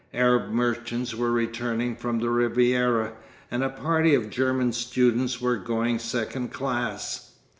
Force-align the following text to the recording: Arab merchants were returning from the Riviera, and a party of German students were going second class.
Arab 0.15 0.49
merchants 0.49 1.13
were 1.13 1.31
returning 1.31 1.95
from 1.95 2.17
the 2.19 2.31
Riviera, 2.31 3.13
and 3.51 3.63
a 3.63 3.69
party 3.69 4.15
of 4.15 4.31
German 4.31 4.71
students 4.73 5.39
were 5.39 5.57
going 5.57 5.99
second 5.99 6.51
class. 6.51 7.33